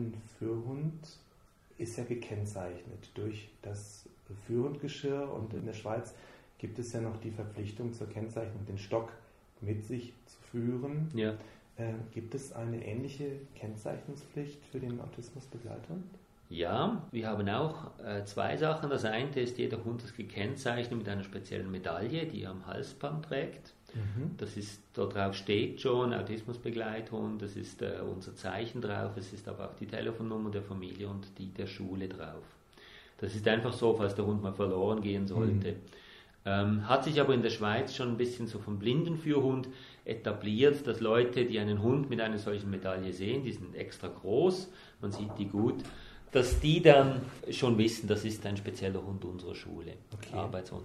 [0.00, 1.18] Blindenführhund
[1.78, 4.08] ist ja gekennzeichnet durch das
[4.46, 6.14] Führhundgeschirr und in der Schweiz
[6.58, 9.12] gibt es ja noch die Verpflichtung zur Kennzeichnung, den Stock
[9.60, 11.08] mit sich zu führen.
[11.14, 11.30] Ja.
[11.76, 15.96] Äh, gibt es eine ähnliche Kennzeichnungspflicht für den Autismusbegleiter?
[16.48, 18.90] Ja, wir haben auch äh, zwei Sachen.
[18.90, 23.24] Das eine ist, jeder Hund ist gekennzeichnet mit einer speziellen Medaille, die er am Halsband
[23.24, 23.74] trägt.
[24.36, 29.48] Das ist, dort drauf steht schon Autismusbegleithund, das ist äh, unser Zeichen drauf, es ist
[29.48, 32.44] aber auch die Telefonnummer der Familie und die der Schule drauf.
[33.18, 35.76] Das ist einfach so, falls der Hund mal verloren gehen sollte.
[36.46, 39.68] Ähm, hat sich aber in der Schweiz schon ein bisschen so vom Blindenführhund
[40.04, 44.68] etabliert, dass Leute, die einen Hund mit einer solchen Medaille sehen, die sind extra groß,
[45.00, 45.82] man sieht die gut,
[46.32, 50.36] dass die dann schon wissen, das ist ein spezieller Hund unserer Schule, Okay.
[50.36, 50.84] Arbeitshund.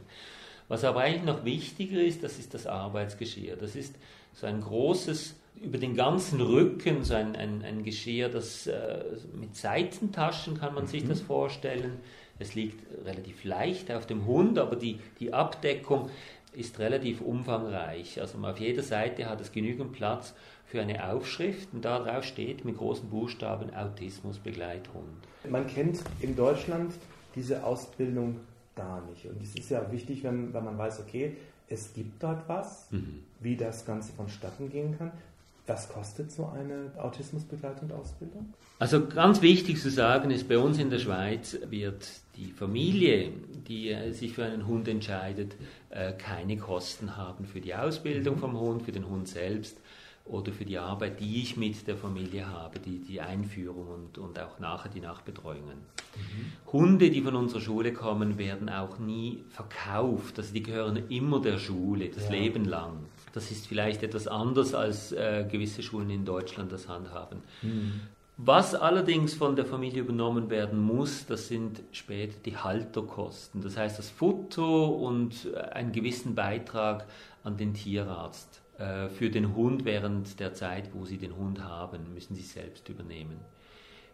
[0.67, 3.55] Was aber eigentlich noch wichtiger ist, das ist das Arbeitsgeschirr.
[3.55, 3.95] Das ist
[4.33, 9.03] so ein großes, über den ganzen Rücken, so ein, ein, ein Geschirr, das äh,
[9.39, 11.99] mit Seitentaschen kann man sich das vorstellen.
[12.39, 16.09] Es liegt relativ leicht auf dem Hund, aber die, die Abdeckung
[16.55, 18.19] ist relativ umfangreich.
[18.19, 20.33] Also auf jeder Seite hat es genügend Platz
[20.65, 25.05] für eine Aufschrift und darauf steht mit großen Buchstaben Autismusbegleithund.
[25.49, 26.93] Man kennt in Deutschland
[27.35, 28.39] diese Ausbildung
[28.75, 29.25] gar nicht.
[29.25, 31.37] Und es ist ja wichtig, wenn, wenn man weiß, okay,
[31.67, 32.87] es gibt dort was,
[33.39, 35.11] wie das Ganze vonstatten gehen kann.
[35.67, 38.53] Was kostet so eine Autismusbegleitung und Ausbildung?
[38.77, 43.31] Also ganz wichtig zu sagen ist, bei uns in der Schweiz wird die Familie,
[43.67, 45.55] die äh, sich für einen Hund entscheidet,
[45.89, 49.77] äh, keine Kosten haben für die Ausbildung vom Hund, für den Hund selbst
[50.25, 54.39] oder für die Arbeit, die ich mit der Familie habe, die, die Einführung und, und
[54.39, 55.77] auch nachher die Nachbetreuungen.
[56.73, 60.39] Hunde, die von unserer Schule kommen, werden auch nie verkauft.
[60.39, 62.31] Also die gehören immer der Schule, das Ja.
[62.31, 62.93] Leben lang.
[63.33, 67.39] Das ist vielleicht etwas anders, als äh, gewisse Schulen in Deutschland das handhaben.
[68.37, 73.61] Was allerdings von der Familie übernommen werden muss, das sind später die Halterkosten.
[73.61, 77.05] Das heißt, das Futter und äh, einen gewissen Beitrag
[77.43, 78.61] an den Tierarzt.
[78.77, 82.89] Äh, Für den Hund während der Zeit, wo sie den Hund haben, müssen sie selbst
[82.89, 83.39] übernehmen.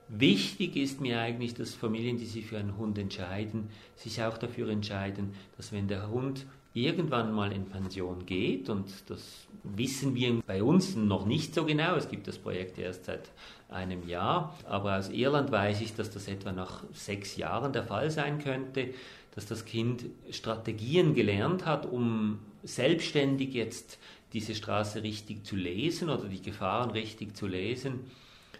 [0.07, 4.69] Wichtig ist mir eigentlich, dass Familien, die sich für einen Hund entscheiden, sich auch dafür
[4.69, 10.63] entscheiden, dass wenn der Hund irgendwann mal in Pension geht, und das wissen wir bei
[10.63, 13.29] uns noch nicht so genau, es gibt das Projekt erst seit
[13.69, 18.11] einem Jahr, aber aus Irland weiß ich, dass das etwa nach sechs Jahren der Fall
[18.11, 18.89] sein könnte,
[19.33, 23.97] dass das Kind Strategien gelernt hat, um selbstständig jetzt
[24.33, 28.01] diese Straße richtig zu lesen oder die Gefahren richtig zu lesen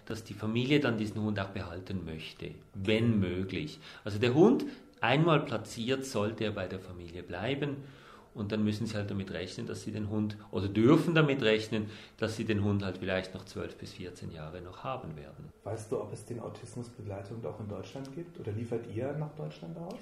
[0.05, 3.79] dass die Familie dann diesen Hund auch behalten möchte, wenn möglich.
[4.03, 4.65] Also der Hund,
[4.99, 7.77] einmal platziert, sollte er bei der Familie bleiben
[8.33, 11.89] und dann müssen sie halt damit rechnen, dass sie den Hund, oder dürfen damit rechnen,
[12.17, 15.49] dass sie den Hund halt vielleicht noch 12 bis 14 Jahre noch haben werden.
[15.63, 18.39] Weißt du, ob es den Autismusbegleitung auch in Deutschland gibt?
[18.39, 19.99] Oder liefert ihr nach Deutschland aus?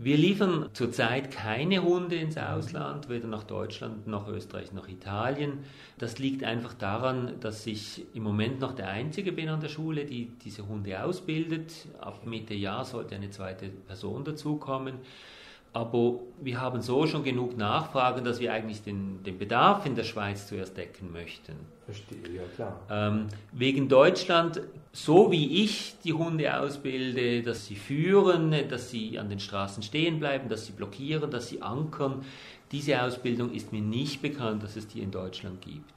[0.00, 5.64] Wir liefern zurzeit keine Hunde ins Ausland, weder nach Deutschland noch Österreich noch Italien.
[5.98, 10.04] Das liegt einfach daran, dass ich im Moment noch der Einzige bin an der Schule,
[10.04, 11.72] die diese Hunde ausbildet.
[12.00, 14.94] Ab Mitte Jahr sollte eine zweite Person dazukommen.
[15.72, 20.04] Aber wir haben so schon genug Nachfragen, dass wir eigentlich den, den Bedarf in der
[20.04, 21.56] Schweiz zuerst decken möchten.
[21.84, 22.80] Verstehe, ja klar.
[22.88, 24.60] Ähm, wegen Deutschland,
[24.92, 30.18] so wie ich die Hunde ausbilde, dass sie führen, dass sie an den Straßen stehen
[30.18, 32.24] bleiben, dass sie blockieren, dass sie ankern,
[32.72, 35.90] diese Ausbildung ist mir nicht bekannt, dass es die in Deutschland gibt.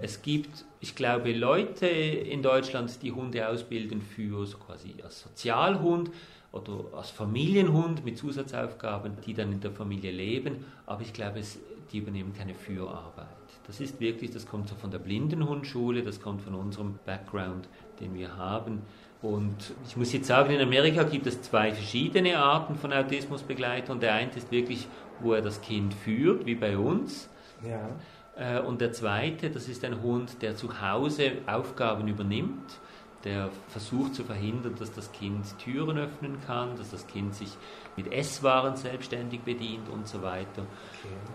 [0.00, 6.10] Es gibt, ich glaube, Leute in Deutschland, die Hunde ausbilden für so quasi als Sozialhund
[6.52, 11.58] oder als Familienhund mit Zusatzaufgaben, die dann in der Familie leben, aber ich glaube, es,
[11.92, 13.26] die übernehmen keine Führarbeit.
[13.66, 17.68] Das ist wirklich, das kommt so von der Blindenhundschule, das kommt von unserem Background,
[18.00, 18.82] den wir haben.
[19.20, 23.98] Und ich muss jetzt sagen, in Amerika gibt es zwei verschiedene Arten von Autismusbegleitern.
[24.00, 24.86] Der eine ist wirklich,
[25.20, 27.28] wo er das Kind führt, wie bei uns.
[27.68, 27.88] Ja.
[28.36, 32.78] Äh, Und der zweite, das ist ein Hund, der zu Hause Aufgaben übernimmt,
[33.24, 37.50] der versucht zu verhindern, dass das Kind Türen öffnen kann, dass das Kind sich
[37.96, 40.62] mit Esswaren selbstständig bedient und so weiter.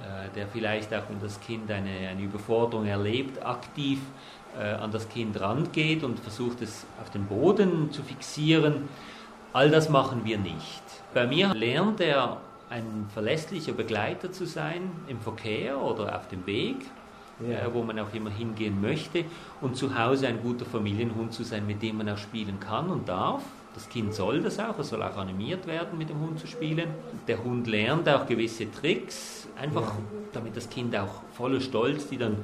[0.02, 4.00] Äh, Der vielleicht auch, wenn das Kind eine, eine Überforderung erlebt, aktiv
[4.62, 8.90] an das Kind rangeht und versucht es auf den Boden zu fixieren.
[9.52, 10.84] All das machen wir nicht.
[11.14, 12.38] Bei mir lernt er
[12.70, 16.78] ein verlässlicher Begleiter zu sein im Verkehr oder auf dem Weg.
[17.40, 17.68] ja.
[17.68, 19.26] äh, wo man auch immer hingehen möchte
[19.62, 23.10] und zu Hause ein guter Familienhund zu sein, mit dem man auch spielen kann und
[23.10, 23.44] darf.
[23.74, 26.90] Das Kind soll das auch, es soll auch animiert werden, mit dem Hund zu spielen.
[27.28, 29.98] Der Hund lernt auch gewisse Tricks, einfach ja.
[30.32, 32.38] damit das Kind auch voller Stolz die dann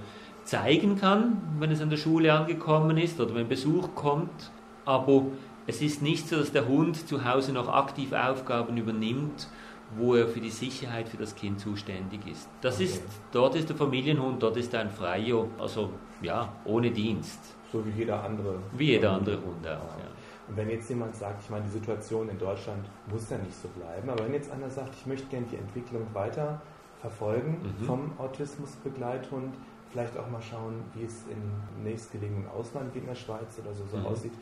[0.50, 4.52] zeigen kann, wenn es an der Schule angekommen ist oder wenn Besuch kommt.
[4.86, 5.26] Aber
[5.68, 9.48] es ist nicht so, dass der Hund zu Hause noch aktiv Aufgaben übernimmt,
[9.96, 12.50] wo er für die Sicherheit für das Kind zuständig ist.
[12.62, 12.86] Das okay.
[12.86, 17.40] ist, dort ist der Familienhund, dort ist er ein Freier, also ja, ohne Dienst.
[17.72, 18.60] So wie jeder andere.
[18.74, 20.10] Wie jeder andere Hund auch, ja.
[20.48, 23.68] Und wenn jetzt jemand sagt, ich meine, die Situation in Deutschland muss ja nicht so
[23.68, 26.60] bleiben, aber wenn jetzt einer sagt, ich möchte gerne die Entwicklung weiter
[27.00, 27.86] verfolgen mhm.
[27.86, 29.54] vom Autismusbegleithund,
[29.92, 33.86] vielleicht auch mal schauen, wie es im nächstgelegenen Ausland wie in der Schweiz oder so,
[33.86, 34.06] so mhm.
[34.06, 34.34] aussieht,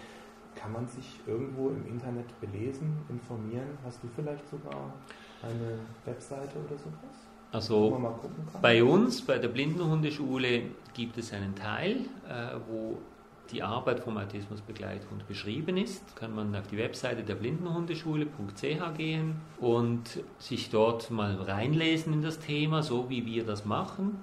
[0.56, 3.78] kann man sich irgendwo im Internet belesen, informieren?
[3.86, 4.94] Hast du vielleicht sogar
[5.44, 7.28] eine Webseite oder sowas?
[7.52, 8.02] Also
[8.62, 12.98] bei uns, bei der Blindenhundeschule, gibt es einen Teil, äh, wo
[13.52, 16.16] die Arbeit vom Autismusbegleithund beschrieben ist.
[16.18, 22.40] Kann man auf die Webseite der Blindenhundeschule.ch gehen und sich dort mal reinlesen in das
[22.40, 24.20] Thema, so wie wir das machen.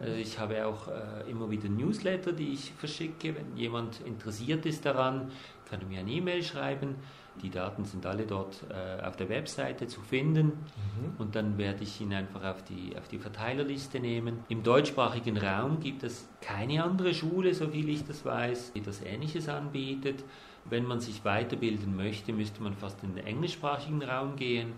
[0.00, 3.34] Äh, ich habe auch äh, immer wieder Newsletter, die ich verschicke.
[3.34, 5.30] Wenn jemand interessiert ist daran,
[5.68, 6.96] kann er mir eine E-Mail schreiben.
[7.42, 11.16] Die Daten sind alle dort äh, auf der Webseite zu finden mhm.
[11.18, 14.38] und dann werde ich ihn einfach auf die, auf die Verteilerliste nehmen.
[14.48, 19.50] Im deutschsprachigen Raum gibt es keine andere Schule, soviel ich das weiß, die das Ähnliches
[19.50, 20.24] anbietet.
[20.64, 24.72] Wenn man sich weiterbilden möchte, müsste man fast in den englischsprachigen Raum gehen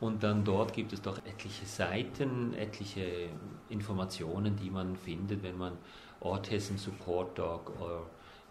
[0.00, 3.28] und dann dort gibt es doch etliche Seiten, etliche
[3.68, 5.74] Informationen, die man findet, wenn man
[6.20, 8.02] Autism Support Dog oder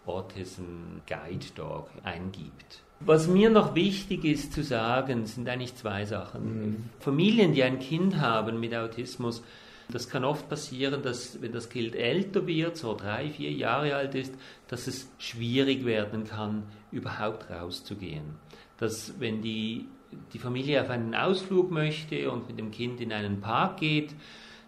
[0.06, 2.82] Autism Guide Dog eingibt.
[3.00, 6.42] Was mir noch wichtig ist zu sagen, sind eigentlich zwei Sachen.
[6.44, 6.84] Mhm.
[6.98, 9.42] Familien, die ein Kind haben mit Autismus,
[9.90, 14.14] das kann oft passieren, dass wenn das Kind älter wird, so drei, vier Jahre alt
[14.14, 14.34] ist,
[14.68, 18.36] dass es schwierig werden kann, überhaupt rauszugehen.
[18.78, 19.88] Dass wenn die,
[20.32, 24.14] die Familie auf einen Ausflug möchte und mit dem Kind in einen Park geht,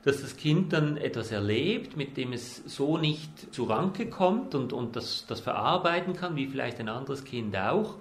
[0.05, 4.73] dass das Kind dann etwas erlebt, mit dem es so nicht zu Ranke kommt und,
[4.73, 7.97] und das, das verarbeiten kann, wie vielleicht ein anderes Kind auch,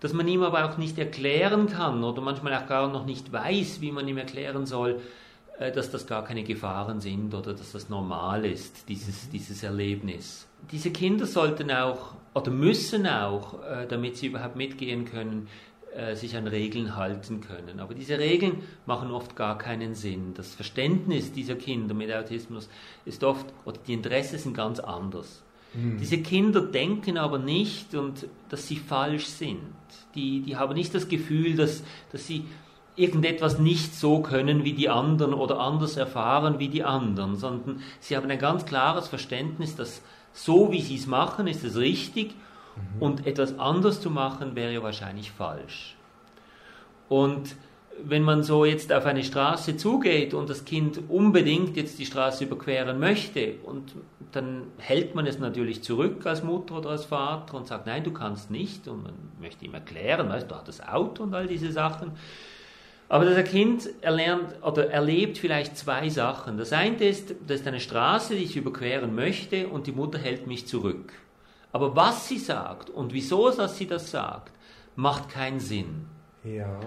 [0.00, 3.80] dass man ihm aber auch nicht erklären kann oder manchmal auch gar noch nicht weiß,
[3.80, 5.00] wie man ihm erklären soll,
[5.58, 10.46] äh, dass das gar keine Gefahren sind oder dass das normal ist, dieses, dieses Erlebnis.
[10.72, 15.48] Diese Kinder sollten auch oder müssen auch, äh, damit sie überhaupt mitgehen können,
[15.98, 17.80] äh, sich an Regeln halten können.
[17.80, 20.32] Aber diese Regeln machen oft gar keinen Sinn.
[20.34, 22.68] Das Verständnis dieser Kinder mit Autismus
[23.04, 25.42] ist oft, oder die Interessen sind ganz anders.
[25.74, 25.98] Mhm.
[25.98, 29.58] Diese Kinder denken aber nicht, und, dass sie falsch sind.
[30.14, 31.82] Die, die haben nicht das Gefühl, dass,
[32.12, 32.44] dass sie
[32.94, 38.16] irgendetwas nicht so können wie die anderen oder anders erfahren wie die anderen, sondern sie
[38.16, 40.00] haben ein ganz klares Verständnis, dass
[40.32, 42.36] so wie sie es machen, ist es richtig
[42.96, 43.02] Mhm.
[43.02, 45.96] Und etwas anders zu machen wäre wahrscheinlich falsch.
[47.08, 47.56] Und
[48.04, 52.44] wenn man so jetzt auf eine Straße zugeht und das Kind unbedingt jetzt die Straße
[52.44, 53.94] überqueren möchte und
[54.32, 58.12] dann hält man es natürlich zurück als Mutter oder als Vater und sagt, nein, du
[58.12, 61.72] kannst nicht und man möchte ihm erklären, weißt du, hast das Auto und all diese
[61.72, 62.12] Sachen.
[63.08, 66.58] Aber das Kind erlernt oder erlebt vielleicht zwei Sachen.
[66.58, 70.46] Das eine ist, das ist eine Straße, die ich überqueren möchte und die Mutter hält
[70.46, 71.14] mich zurück.
[71.72, 74.52] Aber was sie sagt und wieso dass sie das sagt,
[74.96, 76.06] macht keinen Sinn.
[76.44, 76.80] Ja.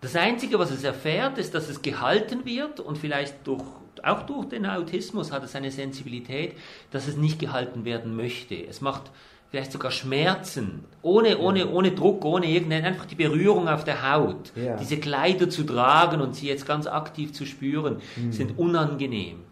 [0.00, 3.62] Das Einzige, was es erfährt, ist, dass es gehalten wird und vielleicht durch,
[4.02, 6.56] auch durch den Autismus hat es eine Sensibilität,
[6.90, 8.54] dass es nicht gehalten werden möchte.
[8.54, 9.10] Es macht
[9.50, 14.52] vielleicht sogar Schmerzen, ohne, ohne, ohne Druck, ohne irgendeine, einfach die Berührung auf der Haut.
[14.56, 14.76] Ja.
[14.76, 18.32] Diese Kleider zu tragen und sie jetzt ganz aktiv zu spüren, mhm.
[18.32, 19.43] sind unangenehm.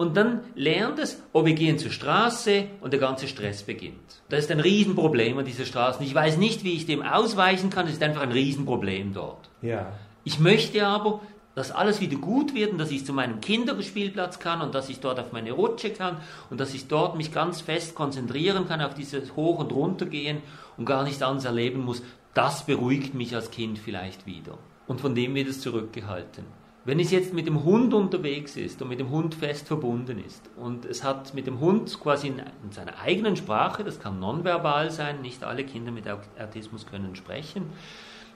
[0.00, 4.22] Und dann lernt es, oh, wir gehen zur Straße und der ganze Stress beginnt.
[4.30, 6.02] Das ist ein Riesenproblem an dieser Straße.
[6.02, 7.86] Ich weiß nicht, wie ich dem ausweichen kann.
[7.86, 9.50] Es ist einfach ein Riesenproblem dort.
[9.60, 9.92] Ja.
[10.24, 11.20] Ich möchte aber,
[11.54, 15.00] dass alles wieder gut wird und dass ich zu meinem Kinderspielplatz kann und dass ich
[15.00, 16.16] dort auf meine Rutsche kann
[16.48, 20.38] und dass ich dort mich ganz fest konzentrieren kann auf dieses Hoch- und Runtergehen
[20.78, 22.02] und gar nichts anderes erleben muss.
[22.32, 24.56] Das beruhigt mich als Kind vielleicht wieder.
[24.86, 26.46] Und von dem wird es zurückgehalten.
[26.84, 30.48] Wenn es jetzt mit dem Hund unterwegs ist und mit dem Hund fest verbunden ist
[30.56, 35.20] und es hat mit dem Hund quasi in, seiner eigenen Sprache, das kann nonverbal sein,
[35.20, 37.66] nicht alle Kinder mit Autismus können sprechen,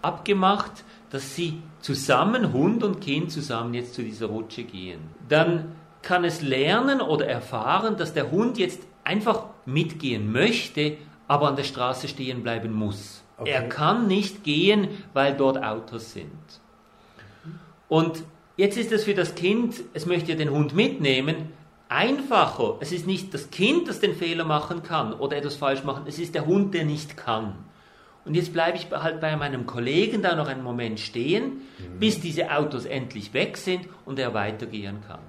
[0.02, 5.00] abgemacht, dass sie zusammen, Hund und Kind zusammen jetzt zu dieser Rutsche gehen.
[5.26, 5.72] Dann
[6.02, 11.64] kann es lernen oder erfahren, dass der Hund jetzt einfach mitgehen möchte, aber an der
[11.64, 13.24] Straße stehen bleiben muss.
[13.38, 13.50] Okay.
[13.50, 16.30] Er kann nicht gehen, weil dort Autos sind.
[17.88, 18.22] Und
[18.56, 21.52] Jetzt ist es für das Kind, es möchte ja den Hund mitnehmen,
[21.88, 22.76] einfacher.
[22.80, 26.18] Es ist nicht das Kind, das den Fehler machen kann oder etwas falsch machen, es
[26.18, 27.56] ist der Hund, der nicht kann.
[28.24, 31.98] Und jetzt bleibe ich halt bei meinem Kollegen da noch einen Moment stehen, mhm.
[31.98, 35.20] bis diese Autos endlich weg sind und er weitergehen kann.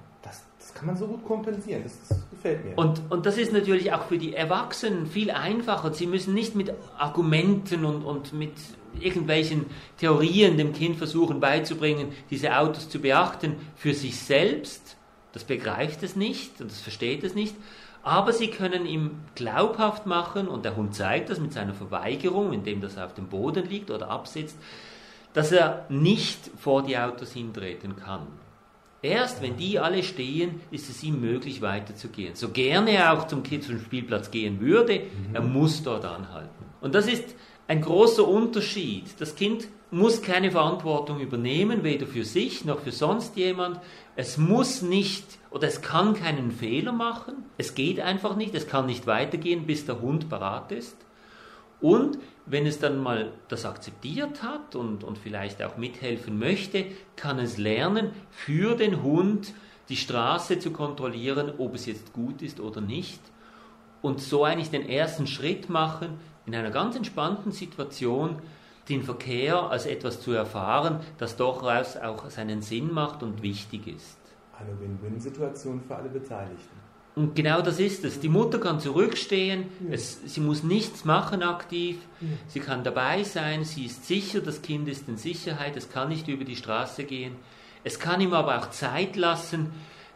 [0.86, 2.78] Kann man so gut kompensieren, das, das gefällt mir.
[2.78, 5.92] Und, und das ist natürlich auch für die Erwachsenen viel einfacher.
[5.92, 8.54] Sie müssen nicht mit Argumenten und, und mit
[9.00, 9.66] irgendwelchen
[9.98, 14.96] Theorien dem Kind versuchen beizubringen, diese Autos zu beachten für sich selbst.
[15.34, 17.56] Das begreift es nicht und das versteht es nicht
[18.06, 22.80] aber sie können ihm glaubhaft machen, und der Hund zeigt das mit seiner Verweigerung, indem
[22.80, 24.56] das auf dem Boden liegt oder absitzt,
[25.34, 28.28] dass er nicht vor die Autos hintreten kann.
[29.02, 32.36] Erst wenn die alle stehen, ist es ihm möglich weiterzugehen.
[32.36, 35.02] So gerne er auch zum, zum Spielplatz gehen würde,
[35.34, 36.66] er muss dort anhalten.
[36.82, 37.36] Und das ist
[37.68, 39.06] ein großer Unterschied.
[39.20, 43.80] Das Kind muss keine Verantwortung übernehmen, weder für sich noch für sonst jemand.
[44.16, 47.46] Es muss nicht oder es kann keinen Fehler machen.
[47.58, 48.54] Es geht einfach nicht.
[48.56, 50.98] Es kann nicht weitergehen, bis der Hund parat ist.
[51.80, 56.86] Und wenn es dann mal das akzeptiert hat und, und vielleicht auch mithelfen möchte,
[57.16, 59.54] kann es lernen, für den Hund
[59.90, 63.20] die Straße zu kontrollieren, ob es jetzt gut ist oder nicht.
[64.02, 68.42] Und so eigentlich den ersten Schritt machen, in einer ganz entspannten Situation
[68.90, 74.20] den Verkehr als etwas zu erfahren, das durchaus auch seinen Sinn macht und wichtig ist.
[74.58, 76.85] Eine Win-Win-Situation für alle Beteiligten.
[77.16, 78.20] Und genau das ist es.
[78.20, 81.98] Die Mutter kann zurückstehen, es, sie muss nichts machen aktiv,
[82.48, 86.28] sie kann dabei sein, sie ist sicher, das Kind ist in Sicherheit, es kann nicht
[86.28, 87.38] über die Straße gehen.
[87.86, 89.72] Es kann ihm aber auch Zeit lassen,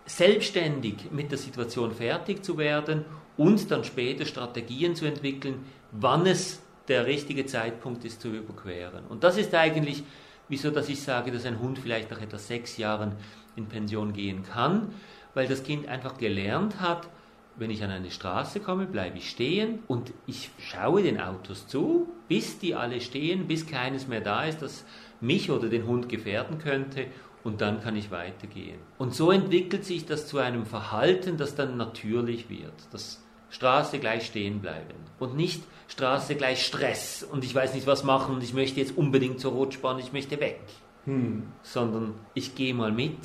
[0.06, 3.06] selbstständig mit der Situation fertig zu werden
[3.38, 9.06] und dann später Strategien zu entwickeln, wann es der richtige Zeitpunkt ist zu überqueren.
[9.08, 10.04] Und das ist eigentlich,
[10.50, 13.14] wieso dass ich sage, dass ein Hund vielleicht nach etwa sechs Jahren
[13.56, 14.94] in Pension gehen kann,
[15.40, 17.08] weil das Kind einfach gelernt hat,
[17.56, 22.10] wenn ich an eine Straße komme, bleibe ich stehen und ich schaue den Autos zu,
[22.28, 24.84] bis die alle stehen, bis keines mehr da ist, das
[25.22, 27.06] mich oder den Hund gefährden könnte
[27.46, 28.80] und dann kann ich weitergehen.
[28.98, 32.74] Und so entwickelt sich das zu einem Verhalten, das dann natürlich wird.
[32.92, 38.04] Das Straße gleich stehen bleiben und nicht Straße gleich Stress und ich weiß nicht was
[38.04, 40.60] machen und ich möchte jetzt unbedingt zur Rutschbahn, ich möchte weg.
[41.06, 41.44] Hm.
[41.62, 43.16] Sondern ich gehe mal mit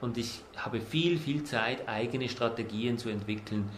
[0.00, 3.68] und ich habe viel, viel Zeit, eigene Strategien zu entwickeln,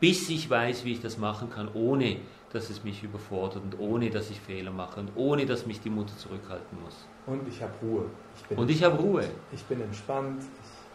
[0.00, 2.16] bis ich weiß, wie ich das machen kann, ohne
[2.52, 5.90] dass es mich überfordert und ohne dass ich Fehler mache und ohne dass mich die
[5.90, 6.94] Mutter zurückhalten muss.
[7.26, 8.04] Und ich habe Ruhe.
[8.50, 9.24] Ich und ich habe Ruhe.
[9.52, 10.42] Ich bin entspannt.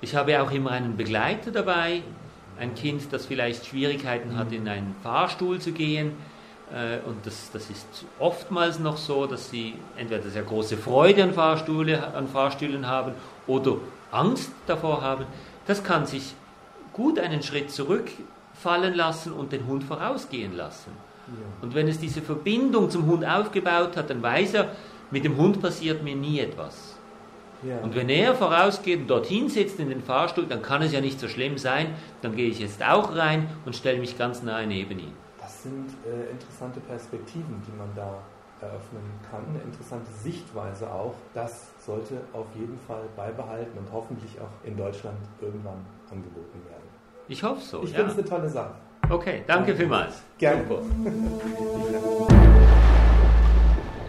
[0.01, 2.01] Ich, ich habe auch immer einen Begleiter dabei,
[2.57, 6.13] ein Kind, das vielleicht Schwierigkeiten hat, in einen Fahrstuhl zu gehen.
[6.71, 11.33] Äh, und das, das ist oftmals noch so, dass sie entweder sehr große Freude an,
[11.33, 13.13] Fahrstühle, an Fahrstühlen haben
[13.47, 13.77] oder
[14.11, 15.25] Angst davor haben.
[15.67, 16.33] Das kann sich
[16.93, 20.91] gut einen Schritt zurückfallen lassen und den Hund vorausgehen lassen.
[21.61, 24.71] Und wenn es diese Verbindung zum Hund aufgebaut hat, dann weiß er,
[25.11, 26.95] mit dem Hund passiert mir nie etwas.
[27.61, 27.77] Ja.
[27.79, 31.19] Und wenn er vorausgeht und dorthin sitzt in den Fahrstuhl, dann kann es ja nicht
[31.19, 31.93] so schlimm sein.
[32.21, 35.13] Dann gehe ich jetzt auch rein und stelle mich ganz nahe neben ihn.
[35.39, 38.19] Das sind äh, interessante Perspektiven, die man da
[38.61, 39.41] eröffnen kann.
[39.49, 41.15] Eine interessante Sichtweise auch.
[41.33, 46.87] Das sollte auf jeden Fall beibehalten und hoffentlich auch in Deutschland irgendwann angeboten werden.
[47.27, 47.81] Ich hoffe so.
[47.83, 47.97] Ich ja.
[47.97, 48.75] finde es eine tolle Sache.
[49.09, 49.75] Okay, danke, danke.
[49.75, 50.21] vielmals.
[50.37, 50.65] Gerne.